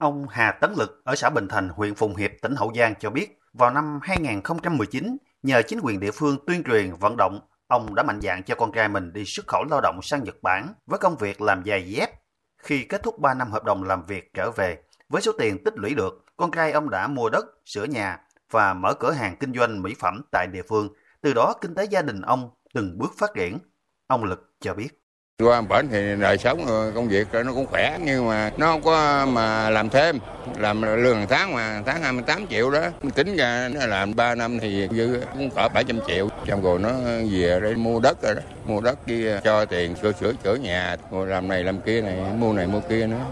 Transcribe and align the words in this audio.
Ông 0.00 0.26
Hà 0.30 0.52
Tấn 0.52 0.72
Lực 0.76 1.02
ở 1.04 1.14
xã 1.14 1.30
Bình 1.30 1.48
Thành, 1.48 1.68
huyện 1.68 1.94
Phùng 1.94 2.16
Hiệp, 2.16 2.30
tỉnh 2.42 2.56
Hậu 2.56 2.72
Giang 2.76 2.94
cho 3.00 3.10
biết, 3.10 3.38
vào 3.52 3.70
năm 3.70 3.98
2019, 4.02 5.16
nhờ 5.42 5.62
chính 5.62 5.80
quyền 5.82 6.00
địa 6.00 6.10
phương 6.10 6.36
tuyên 6.46 6.62
truyền 6.64 6.94
vận 7.00 7.16
động, 7.16 7.40
ông 7.66 7.94
đã 7.94 8.02
mạnh 8.02 8.20
dạn 8.20 8.42
cho 8.42 8.54
con 8.54 8.72
trai 8.72 8.88
mình 8.88 9.12
đi 9.12 9.24
xuất 9.24 9.46
khẩu 9.46 9.64
lao 9.70 9.80
động 9.80 10.00
sang 10.02 10.24
Nhật 10.24 10.42
Bản 10.42 10.74
với 10.86 10.98
công 10.98 11.16
việc 11.16 11.40
làm 11.40 11.62
giày 11.66 11.90
dép. 11.90 12.10
Khi 12.56 12.84
kết 12.84 13.02
thúc 13.02 13.18
3 13.18 13.34
năm 13.34 13.50
hợp 13.50 13.64
đồng 13.64 13.82
làm 13.82 14.04
việc 14.04 14.34
trở 14.34 14.50
về, 14.50 14.78
với 15.08 15.22
số 15.22 15.32
tiền 15.38 15.64
tích 15.64 15.74
lũy 15.76 15.94
được, 15.94 16.24
con 16.36 16.50
trai 16.50 16.72
ông 16.72 16.90
đã 16.90 17.06
mua 17.08 17.28
đất, 17.28 17.44
sửa 17.64 17.84
nhà 17.84 18.18
và 18.50 18.74
mở 18.74 18.94
cửa 18.94 19.12
hàng 19.12 19.36
kinh 19.40 19.54
doanh 19.54 19.82
mỹ 19.82 19.94
phẩm 19.98 20.22
tại 20.32 20.46
địa 20.46 20.62
phương. 20.68 20.88
Từ 21.20 21.34
đó 21.34 21.54
kinh 21.60 21.74
tế 21.74 21.84
gia 21.84 22.02
đình 22.02 22.20
ông 22.20 22.50
từng 22.74 22.98
bước 22.98 23.10
phát 23.18 23.30
triển. 23.34 23.58
Ông 24.06 24.24
Lực 24.24 24.54
cho 24.60 24.74
biết. 24.74 24.99
Qua 25.40 25.60
bển 25.60 25.88
thì 25.88 26.16
đời 26.20 26.38
sống 26.38 26.66
ờ, 26.66 26.92
công 26.94 27.08
việc 27.08 27.28
nó 27.32 27.52
cũng 27.52 27.66
khỏe, 27.66 27.98
nhưng 28.04 28.28
mà 28.28 28.50
nó 28.56 28.66
không 28.66 28.82
có 28.82 29.26
mà 29.26 29.70
làm 29.70 29.90
thêm. 29.90 30.18
Làm 30.58 30.82
lương 30.82 31.16
hàng 31.16 31.26
tháng 31.30 31.54
mà 31.54 31.82
tháng 31.86 32.02
28 32.02 32.46
triệu 32.46 32.70
đó. 32.70 32.86
Tính 33.14 33.36
ra 33.36 33.68
nó 33.74 33.86
làm 33.86 34.16
3 34.16 34.34
năm 34.34 34.58
thì 34.58 34.88
dư 34.90 35.20
cũng 35.32 35.50
cỡ 35.50 35.68
700 35.74 35.98
triệu. 36.06 36.28
Xong 36.46 36.62
rồi 36.62 36.78
nó 36.78 36.90
về 37.30 37.60
đây 37.62 37.74
mua 37.74 38.00
đất 38.00 38.22
rồi 38.22 38.34
đó. 38.34 38.42
Mua 38.66 38.80
đất 38.80 39.06
đi 39.06 39.26
ờ, 39.26 39.40
cho 39.44 39.64
tiền 39.64 39.96
sửa 40.02 40.12
sửa 40.12 40.32
chữa 40.32 40.54
nhà. 40.54 40.96
Rồi 41.10 41.26
làm 41.26 41.48
này 41.48 41.64
làm 41.64 41.80
kia 41.80 42.00
này, 42.00 42.16
mua 42.38 42.52
này 42.52 42.66
mua 42.66 42.80
kia 42.80 43.06
nữa. 43.06 43.24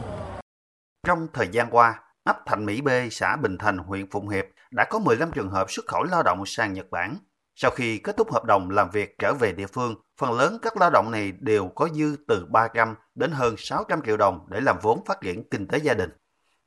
Trong 1.06 1.28
thời 1.32 1.48
gian 1.52 1.70
qua, 1.70 2.00
ấp 2.24 2.36
Thạnh 2.46 2.66
Mỹ 2.66 2.80
B, 2.80 2.88
xã 3.10 3.36
Bình 3.36 3.58
Thành, 3.58 3.78
huyện 3.78 4.10
Phụng 4.10 4.28
Hiệp 4.28 4.44
đã 4.70 4.84
có 4.90 4.98
15 4.98 5.30
trường 5.32 5.50
hợp 5.50 5.70
xuất 5.70 5.86
khẩu 5.86 6.02
lao 6.02 6.22
động 6.22 6.46
sang 6.46 6.72
Nhật 6.72 6.90
Bản 6.90 7.16
sau 7.60 7.70
khi 7.70 7.98
kết 7.98 8.16
thúc 8.16 8.32
hợp 8.32 8.44
đồng 8.44 8.70
làm 8.70 8.90
việc 8.90 9.18
trở 9.18 9.34
về 9.34 9.52
địa 9.52 9.66
phương, 9.66 9.94
phần 10.18 10.32
lớn 10.32 10.58
các 10.62 10.76
lao 10.76 10.90
động 10.90 11.10
này 11.10 11.32
đều 11.40 11.68
có 11.68 11.88
dư 11.94 12.16
từ 12.28 12.46
300 12.50 12.94
đến 13.14 13.30
hơn 13.30 13.54
600 13.58 14.00
triệu 14.06 14.16
đồng 14.16 14.46
để 14.50 14.60
làm 14.60 14.76
vốn 14.82 15.04
phát 15.04 15.20
triển 15.20 15.48
kinh 15.50 15.68
tế 15.68 15.78
gia 15.78 15.94
đình. 15.94 16.10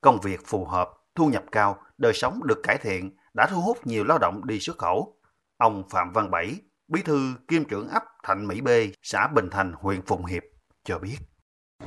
Công 0.02 0.22
việc 0.22 0.40
phù 0.46 0.66
hợp, 0.66 0.90
thu 1.16 1.28
nhập 1.28 1.44
cao, 1.52 1.78
đời 1.98 2.14
sống 2.14 2.40
được 2.44 2.60
cải 2.64 2.78
thiện 2.78 3.16
đã 3.34 3.48
thu 3.52 3.62
hút 3.62 3.88
nhiều 3.88 4.04
lao 4.04 4.18
động 4.18 4.42
đi 4.48 4.60
xuất 4.60 4.78
khẩu. 4.78 5.20
Ông 5.58 5.84
Phạm 5.90 6.12
Văn 6.14 6.32
Bảy, 6.32 6.56
bí 6.88 7.02
thư 7.02 7.34
kiêm 7.48 7.64
trưởng 7.64 7.88
ấp 7.90 8.04
Thạnh 8.24 8.48
Mỹ 8.48 8.62
B, 8.62 8.70
xã 9.02 9.28
Bình 9.28 9.50
Thành, 9.52 9.74
huyện 9.74 10.02
Phụng 10.06 10.26
Hiệp 10.26 10.44
cho 10.84 11.00
biết 11.00 11.18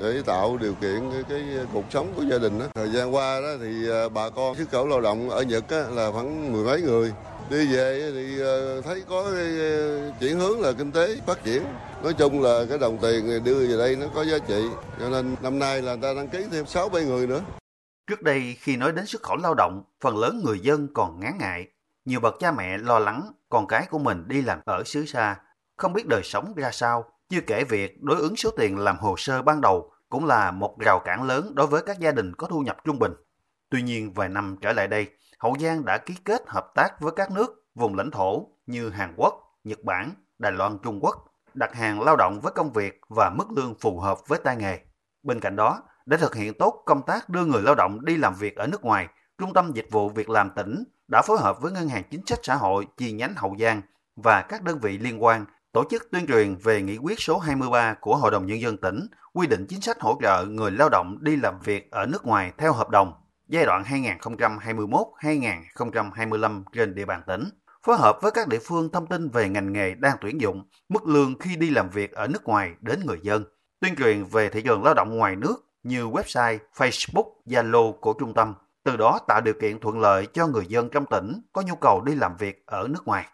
để 0.01 0.23
tạo 0.27 0.57
điều 0.61 0.75
kiện 0.75 1.11
cái, 1.13 1.23
cái 1.29 1.43
cuộc 1.73 1.85
sống 1.91 2.13
của 2.17 2.23
gia 2.23 2.39
đình 2.39 2.59
đó. 2.59 2.67
Thời 2.75 2.89
gian 2.89 3.15
qua 3.15 3.41
đó 3.41 3.49
thì 3.61 3.91
à, 3.91 4.09
bà 4.09 4.31
con 4.31 4.57
xuất 4.57 4.71
khẩu 4.71 4.87
lao 4.87 5.01
động 5.01 5.31
ở 5.31 5.43
Nhật 5.43 5.65
là 5.71 6.11
khoảng 6.13 6.53
mười 6.53 6.65
mấy 6.65 6.83
người 6.83 7.13
đi 7.51 7.73
về 7.73 8.13
thì 8.15 8.41
ờ, 8.41 8.81
thấy 8.81 9.03
có 9.09 9.23
ờ, 9.23 10.11
chuyển 10.21 10.39
hướng 10.39 10.61
là 10.61 10.73
kinh 10.73 10.93
tế 10.93 11.17
phát 11.27 11.45
triển 11.45 11.63
nói 12.03 12.15
chung 12.19 12.43
là 12.43 12.65
cái 12.69 12.79
đồng 12.79 12.99
tiền 13.03 13.45
đưa 13.45 13.67
về 13.67 13.77
đây 13.77 13.97
nó 13.97 14.07
có 14.15 14.25
giá 14.25 14.39
trị 14.49 14.69
cho 15.01 15.09
nên 15.09 15.35
năm 15.43 15.59
nay 15.59 15.83
là 15.83 15.97
ta 16.03 16.15
đăng 16.15 16.29
ký 16.29 16.45
thêm 16.51 16.67
sáu 16.67 16.89
bảy 16.89 17.05
người 17.05 17.27
nữa 17.27 17.41
Trước 18.07 18.23
đây 18.23 18.57
khi 18.61 18.77
nói 18.77 18.93
đến 18.93 19.07
xuất 19.07 19.23
khẩu 19.23 19.37
lao 19.37 19.55
động, 19.55 19.83
phần 20.01 20.17
lớn 20.17 20.43
người 20.45 20.61
dân 20.61 20.89
còn 20.95 21.21
ngán 21.21 21.39
ngại. 21.39 21.67
Nhiều 22.05 22.21
bậc 22.21 22.35
cha 22.39 22.53
mẹ 22.53 22.79
lo 22.79 22.99
lắng 22.99 23.33
con 23.49 23.67
cái 23.67 23.87
của 23.91 23.99
mình 23.99 24.25
đi 24.29 24.43
làm 24.43 24.61
ở 24.65 24.85
xứ 24.85 25.07
xa, 25.07 25.37
không 25.77 25.93
biết 25.93 26.07
đời 26.07 26.21
sống 26.25 26.55
ra 26.57 26.71
sao. 26.71 27.05
Chưa 27.29 27.41
kể 27.47 27.65
việc 27.65 28.03
đối 28.03 28.21
ứng 28.21 28.37
số 28.37 28.51
tiền 28.51 28.79
làm 28.79 28.99
hồ 28.99 29.15
sơ 29.19 29.43
ban 29.43 29.61
đầu 29.61 29.93
cũng 30.09 30.25
là 30.25 30.51
một 30.51 30.77
rào 30.81 31.01
cản 31.05 31.23
lớn 31.23 31.55
đối 31.55 31.67
với 31.67 31.83
các 31.87 31.99
gia 31.99 32.13
đình 32.13 32.35
có 32.35 32.47
thu 32.47 32.61
nhập 32.61 32.77
trung 32.85 32.99
bình. 32.99 33.13
Tuy 33.71 33.83
nhiên, 33.83 34.13
vài 34.13 34.29
năm 34.29 34.57
trở 34.61 34.73
lại 34.73 34.89
đây, 34.89 35.07
Hậu 35.45 35.57
Giang 35.61 35.85
đã 35.85 35.99
ký 35.99 36.15
kết 36.25 36.43
hợp 36.47 36.67
tác 36.75 37.01
với 37.01 37.13
các 37.17 37.31
nước 37.31 37.65
vùng 37.75 37.95
lãnh 37.95 38.11
thổ 38.11 38.47
như 38.67 38.91
Hàn 38.91 39.15
Quốc, 39.17 39.35
Nhật 39.65 39.85
Bản, 39.85 40.11
Đài 40.39 40.53
Loan, 40.53 40.79
Trung 40.83 40.99
Quốc, 41.03 41.15
đặt 41.55 41.75
hàng 41.75 42.01
lao 42.01 42.17
động 42.17 42.41
với 42.41 42.53
công 42.53 42.73
việc 42.73 43.01
và 43.09 43.31
mức 43.31 43.45
lương 43.57 43.75
phù 43.81 44.01
hợp 44.01 44.29
với 44.29 44.39
tay 44.45 44.57
nghề. 44.57 44.79
Bên 45.23 45.41
cạnh 45.41 45.57
đó, 45.57 45.83
để 46.07 46.17
thực 46.17 46.35
hiện 46.35 46.55
tốt 46.59 46.83
công 46.87 47.03
tác 47.03 47.29
đưa 47.29 47.45
người 47.45 47.63
lao 47.63 47.75
động 47.75 48.05
đi 48.05 48.17
làm 48.17 48.35
việc 48.35 48.57
ở 48.57 48.67
nước 48.67 48.85
ngoài, 48.85 49.09
Trung 49.39 49.53
tâm 49.53 49.73
Dịch 49.73 49.87
vụ 49.91 50.09
Việc 50.09 50.31
làm 50.31 50.51
tỉnh 50.51 50.85
đã 51.09 51.23
phối 51.23 51.39
hợp 51.39 51.61
với 51.61 51.73
Ngân 51.73 51.89
hàng 51.89 52.03
Chính 52.11 52.27
sách 52.27 52.39
Xã 52.43 52.55
hội 52.55 52.87
chi 52.97 53.13
nhánh 53.13 53.35
Hậu 53.37 53.57
Giang 53.61 53.83
và 54.17 54.43
các 54.43 54.63
đơn 54.63 54.79
vị 54.79 54.99
liên 54.99 55.23
quan 55.23 55.45
tổ 55.73 55.85
chức 55.91 56.09
tuyên 56.13 56.27
truyền 56.27 56.57
về 56.57 56.83
nghị 56.83 56.97
quyết 56.97 57.21
số 57.21 57.39
23 57.39 57.95
của 58.01 58.17
Hội 58.17 58.31
đồng 58.31 58.47
Nhân 58.47 58.61
dân 58.61 58.77
tỉnh 58.77 59.07
quy 59.33 59.47
định 59.47 59.67
chính 59.69 59.81
sách 59.81 60.01
hỗ 60.01 60.19
trợ 60.23 60.45
người 60.45 60.71
lao 60.71 60.89
động 60.89 61.17
đi 61.21 61.37
làm 61.37 61.61
việc 61.61 61.91
ở 61.91 62.07
nước 62.07 62.27
ngoài 62.27 62.53
theo 62.59 62.73
hợp 62.73 62.91
đồng 62.91 63.13
giai 63.55 63.67
đoạn 63.67 63.83
2021-2025 63.83 66.63
trên 66.73 66.95
địa 66.95 67.05
bàn 67.05 67.23
tỉnh, 67.27 67.49
phối 67.83 67.97
hợp 67.97 68.19
với 68.23 68.31
các 68.31 68.49
địa 68.49 68.59
phương 68.59 68.93
thông 68.93 69.07
tin 69.07 69.29
về 69.29 69.49
ngành 69.49 69.73
nghề 69.73 69.95
đang 69.95 70.17
tuyển 70.21 70.41
dụng, 70.41 70.65
mức 70.89 71.07
lương 71.07 71.39
khi 71.39 71.57
đi 71.57 71.71
làm 71.71 71.91
việc 71.91 72.13
ở 72.13 72.27
nước 72.27 72.45
ngoài 72.45 72.73
đến 72.81 73.01
người 73.07 73.19
dân, 73.23 73.45
tuyên 73.81 73.97
truyền 73.97 74.25
về 74.25 74.49
thị 74.49 74.63
trường 74.63 74.85
lao 74.85 74.95
động 74.95 75.17
ngoài 75.17 75.37
nước 75.37 75.57
như 75.83 76.07
website, 76.07 76.59
Facebook, 76.77 77.33
Zalo 77.47 77.93
của 77.93 78.13
trung 78.13 78.35
tâm, 78.35 78.55
từ 78.85 78.97
đó 78.97 79.19
tạo 79.29 79.41
điều 79.41 79.55
kiện 79.61 79.81
thuận 79.81 80.01
lợi 80.01 80.27
cho 80.33 80.47
người 80.47 80.67
dân 80.69 80.89
trong 80.89 81.07
tỉnh 81.07 81.41
có 81.53 81.63
nhu 81.63 81.75
cầu 81.75 82.01
đi 82.01 82.15
làm 82.15 82.37
việc 82.37 82.67
ở 82.67 82.89
nước 82.91 83.07
ngoài. 83.07 83.27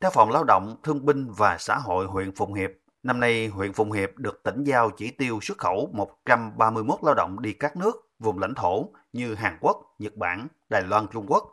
Theo 0.00 0.10
Phòng 0.10 0.30
Lao 0.30 0.44
động, 0.44 0.76
Thương 0.82 1.06
binh 1.06 1.28
và 1.36 1.56
Xã 1.58 1.76
hội 1.76 2.06
huyện 2.06 2.34
Phụng 2.34 2.54
Hiệp, 2.54 2.70
năm 3.02 3.20
nay 3.20 3.48
huyện 3.48 3.72
Phụng 3.72 3.92
Hiệp 3.92 4.10
được 4.16 4.42
tỉnh 4.42 4.64
giao 4.64 4.90
chỉ 4.90 5.10
tiêu 5.10 5.38
xuất 5.42 5.58
khẩu 5.58 5.90
131 5.92 6.98
lao 7.02 7.14
động 7.14 7.42
đi 7.42 7.52
các 7.52 7.76
nước 7.76 8.04
vùng 8.24 8.38
lãnh 8.38 8.54
thổ 8.54 8.88
như 9.12 9.34
Hàn 9.34 9.58
Quốc, 9.60 9.94
Nhật 9.98 10.16
Bản, 10.16 10.48
Đài 10.68 10.82
Loan, 10.82 11.06
Trung 11.12 11.26
Quốc. 11.28 11.44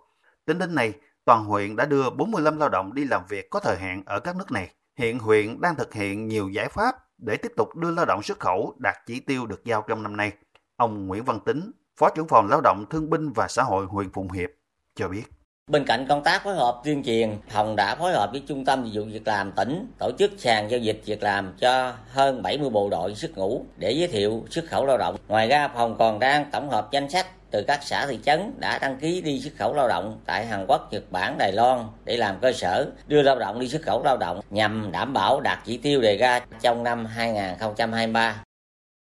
Tính 0.46 0.60
đến 0.60 0.76
nay, 0.76 0.94
toàn 1.26 1.46
huyện 1.46 1.76
đã 1.76 1.86
đưa 1.86 2.10
45 2.10 2.58
lao 2.58 2.70
động 2.70 2.94
đi 2.94 3.04
làm 3.06 3.22
việc 3.30 3.50
có 3.50 3.60
thời 3.60 3.78
hạn 3.78 4.04
ở 4.06 4.20
các 4.20 4.36
nước 4.36 4.52
này. 4.52 4.72
Hiện 4.96 5.20
huyện 5.20 5.62
đang 5.62 5.76
thực 5.76 5.94
hiện 5.94 6.28
nhiều 6.28 6.50
giải 6.50 6.70
pháp 6.70 6.96
để 7.18 7.38
tiếp 7.38 7.52
tục 7.58 7.76
đưa 7.76 7.92
lao 7.92 8.06
động 8.06 8.24
xuất 8.24 8.40
khẩu 8.40 8.76
đạt 8.78 8.96
chỉ 9.06 9.20
tiêu 9.20 9.46
được 9.46 9.66
giao 9.66 9.86
trong 9.88 10.04
năm 10.04 10.18
nay. 10.18 10.34
Ông 10.76 11.08
Nguyễn 11.08 11.24
Văn 11.24 11.40
Tính, 11.46 11.72
Phó 11.98 12.10
trưởng 12.10 12.28
phòng 12.28 12.48
Lao 12.50 12.62
động 12.62 12.86
Thương 12.90 13.10
binh 13.10 13.32
và 13.32 13.48
Xã 13.48 13.64
hội 13.64 13.86
huyện 13.86 14.10
Phụng 14.14 14.32
Hiệp 14.32 14.50
cho 14.96 15.08
biết. 15.08 15.24
Bên 15.68 15.86
cạnh 15.86 16.06
công 16.10 16.24
tác 16.24 16.44
phối 16.44 16.56
hợp 16.56 16.82
tuyên 16.84 17.04
truyền, 17.04 17.38
phòng 17.50 17.76
đã 17.76 17.96
phối 17.96 18.12
hợp 18.14 18.30
với 18.32 18.44
Trung 18.48 18.66
tâm 18.66 18.84
Dịch 18.86 19.02
vụ 19.02 19.06
Việc 19.06 19.28
làm 19.28 19.52
tỉnh 19.52 19.92
tổ 20.00 20.12
chức 20.20 20.32
sàn 20.38 20.72
giao 20.72 20.80
dịch 20.80 21.02
việc 21.06 21.24
làm 21.24 21.54
cho 21.58 21.94
hơn 22.10 22.42
70 22.42 22.70
bộ 22.70 22.90
đội 22.90 23.16
xuất 23.16 23.38
ngũ 23.38 23.66
để 23.78 23.92
giới 23.92 24.08
thiệu 24.08 24.46
xuất 24.50 24.66
khẩu 24.70 24.86
lao 24.86 24.98
động. 24.98 25.16
Ngoài 25.28 25.48
ra, 25.48 25.68
phòng 25.68 25.98
còn 25.98 26.20
đang 26.20 26.52
tổng 26.52 26.70
hợp 26.70 26.88
danh 26.92 27.10
sách 27.10 27.26
từ 27.52 27.64
các 27.68 27.80
xã 27.84 28.06
thị 28.06 28.20
trấn 28.24 28.54
đã 28.60 28.80
đăng 28.80 29.00
ký 29.00 29.22
đi 29.22 29.40
xuất 29.40 29.54
khẩu 29.58 29.74
lao 29.74 29.88
động 29.88 30.20
tại 30.26 30.46
Hàn 30.46 30.66
Quốc, 30.68 30.88
Nhật 30.92 31.12
Bản, 31.12 31.38
Đài 31.38 31.52
Loan 31.52 31.80
để 32.06 32.18
làm 32.18 32.40
cơ 32.42 32.52
sở 32.54 32.92
đưa 33.08 33.22
lao 33.22 33.40
động 33.40 33.60
đi 33.60 33.68
xuất 33.68 33.82
khẩu 33.82 34.04
lao 34.04 34.18
động 34.18 34.40
nhằm 34.50 34.92
đảm 34.92 35.14
bảo 35.14 35.42
đạt 35.42 35.60
chỉ 35.66 35.78
tiêu 35.78 36.02
đề 36.02 36.18
ra 36.18 36.42
trong 36.62 36.84
năm 36.84 37.06
2023. 37.06 38.44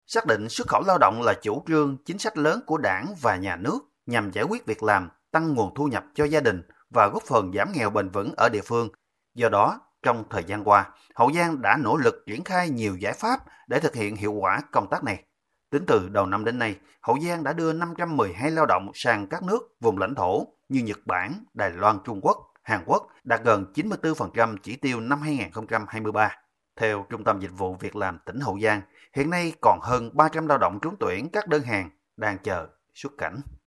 Xác 0.08 0.25
định 0.25 0.50
xuất 0.50 0.68
khẩu 0.68 0.81
lao 0.88 0.97
động 0.97 1.22
là 1.22 1.34
chủ 1.42 1.63
trương, 1.68 1.97
chính 2.06 2.19
sách 2.19 2.38
lớn 2.38 2.59
của 2.66 2.78
đảng 2.78 3.06
và 3.22 3.36
nhà 3.36 3.56
nước 3.56 3.80
nhằm 4.06 4.31
giải 4.31 4.46
quyết 4.50 4.66
việc 4.66 4.84
làm, 4.84 5.09
tăng 5.34 5.54
nguồn 5.54 5.74
thu 5.76 5.86
nhập 5.86 6.06
cho 6.14 6.26
gia 6.26 6.40
đình 6.40 6.62
và 6.90 7.08
góp 7.08 7.24
phần 7.24 7.52
giảm 7.54 7.72
nghèo 7.74 7.90
bền 7.90 8.10
vững 8.10 8.34
ở 8.38 8.50
địa 8.50 8.62
phương. 8.66 8.90
Do 9.36 9.50
đó, 9.50 9.80
trong 10.04 10.24
thời 10.30 10.44
gian 10.44 10.64
qua, 10.64 10.90
Hậu 11.16 11.32
Giang 11.34 11.62
đã 11.62 11.78
nỗ 11.78 11.98
lực 11.98 12.24
triển 12.28 12.44
khai 12.44 12.70
nhiều 12.70 12.96
giải 12.96 13.14
pháp 13.14 13.40
để 13.68 13.80
thực 13.80 13.96
hiện 13.96 14.16
hiệu 14.16 14.32
quả 14.32 14.62
công 14.72 14.90
tác 14.90 15.04
này. 15.04 15.24
Tính 15.70 15.84
từ 15.88 16.10
đầu 16.10 16.26
năm 16.26 16.46
đến 16.46 16.60
nay, 16.60 16.76
Hậu 17.02 17.20
Giang 17.20 17.44
đã 17.44 17.54
đưa 17.54 17.74
512 17.74 18.52
lao 18.52 18.66
động 18.66 18.92
sang 18.94 19.28
các 19.28 19.44
nước 19.44 19.76
vùng 19.80 19.98
lãnh 19.98 20.16
thổ 20.16 20.48
như 20.70 20.80
Nhật 20.84 21.00
Bản, 21.06 21.44
Đài 21.54 21.70
Loan, 21.70 21.98
Trung 22.06 22.20
Quốc, 22.22 22.38
Hàn 22.64 22.84
Quốc 22.86 23.08
đạt 23.24 23.42
gần 23.44 23.66
94% 23.76 24.58
chỉ 24.64 24.76
tiêu 24.76 25.00
năm 25.00 25.22
2023. 25.22 26.38
Theo 26.76 27.06
Trung 27.10 27.24
tâm 27.24 27.40
Dịch 27.40 27.52
vụ 27.58 27.76
Việc 27.76 27.96
làm 27.96 28.20
tỉnh 28.26 28.40
Hậu 28.40 28.60
Giang, 28.60 28.82
hiện 29.14 29.30
nay 29.30 29.54
còn 29.62 29.80
hơn 29.82 30.10
300 30.14 30.48
lao 30.48 30.58
động 30.58 30.80
trúng 30.82 30.96
tuyển 31.00 31.30
các 31.30 31.48
đơn 31.48 31.64
hàng 31.64 31.90
đang 32.18 32.38
chờ 32.44 32.68
xuất 32.94 33.12
cảnh. 33.18 33.42